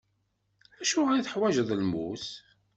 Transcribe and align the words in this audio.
Acuɣer 0.81 1.15
i 1.15 1.23
teḥwaǧeḍ 1.25 1.69
lmus? 1.81 2.25